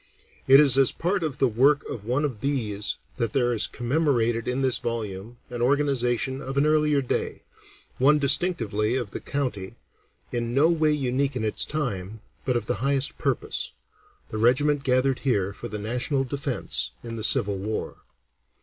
It 0.47 0.59
is 0.59 0.79
as 0.79 0.91
part 0.91 1.21
of 1.21 1.37
the 1.37 1.47
work 1.47 1.83
of 1.87 2.05
one 2.05 2.25
of 2.25 2.39
these 2.41 2.97
that 3.17 3.33
there 3.33 3.53
is 3.53 3.67
commemorated 3.67 4.47
in 4.47 4.63
this 4.63 4.79
volume 4.79 5.37
an 5.51 5.61
organization 5.61 6.41
of 6.41 6.57
an 6.57 6.65
earlier 6.65 7.03
day, 7.03 7.43
one 7.99 8.17
distinctively 8.17 8.95
of 8.95 9.11
the 9.11 9.19
county, 9.19 9.75
in 10.31 10.55
no 10.55 10.69
way 10.69 10.91
unique 10.91 11.35
in 11.35 11.43
its 11.43 11.65
time, 11.65 12.21
but 12.45 12.57
of 12.57 12.65
the 12.65 12.77
highest 12.81 13.19
purpose 13.19 13.73
the 14.31 14.39
regiment 14.39 14.83
gathered 14.83 15.19
here 15.19 15.53
for 15.53 15.67
the 15.67 15.77
national 15.77 16.23
defence 16.23 16.89
in 17.03 17.15
the 17.15 17.23
Civil 17.23 17.59
War. 17.59 17.97